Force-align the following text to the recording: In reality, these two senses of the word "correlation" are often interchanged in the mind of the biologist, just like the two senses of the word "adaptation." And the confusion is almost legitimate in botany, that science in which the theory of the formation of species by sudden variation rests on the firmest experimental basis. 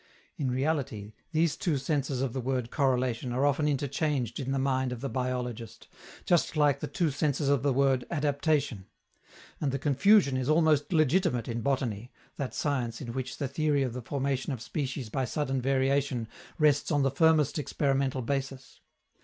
In 0.35 0.49
reality, 0.49 1.13
these 1.31 1.55
two 1.55 1.77
senses 1.77 2.23
of 2.23 2.33
the 2.33 2.41
word 2.41 2.71
"correlation" 2.71 3.31
are 3.33 3.45
often 3.45 3.67
interchanged 3.67 4.39
in 4.39 4.51
the 4.51 4.57
mind 4.57 4.91
of 4.91 5.01
the 5.01 5.09
biologist, 5.09 5.87
just 6.25 6.57
like 6.57 6.79
the 6.79 6.87
two 6.87 7.11
senses 7.11 7.49
of 7.49 7.61
the 7.61 7.71
word 7.71 8.05
"adaptation." 8.09 8.87
And 9.59 9.71
the 9.71 9.77
confusion 9.77 10.37
is 10.37 10.49
almost 10.49 10.91
legitimate 10.91 11.47
in 11.47 11.61
botany, 11.61 12.11
that 12.37 12.55
science 12.55 12.99
in 12.99 13.13
which 13.13 13.37
the 13.37 13.47
theory 13.47 13.83
of 13.83 13.93
the 13.93 14.01
formation 14.01 14.51
of 14.51 14.59
species 14.63 15.09
by 15.11 15.23
sudden 15.25 15.61
variation 15.61 16.27
rests 16.57 16.89
on 16.91 17.03
the 17.03 17.11
firmest 17.11 17.59
experimental 17.59 18.23
basis. 18.23 18.79